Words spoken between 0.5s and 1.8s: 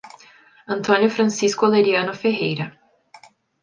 Antônio Francisco